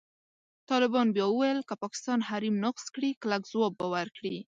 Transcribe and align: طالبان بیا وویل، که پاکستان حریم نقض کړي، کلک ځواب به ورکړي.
طالبان 0.69 1.07
بیا 1.15 1.25
وویل، 1.29 1.59
که 1.69 1.73
پاکستان 1.83 2.19
حریم 2.29 2.55
نقض 2.65 2.85
کړي، 2.95 3.09
کلک 3.21 3.43
ځواب 3.51 3.73
به 3.79 3.87
ورکړي. 3.93 4.37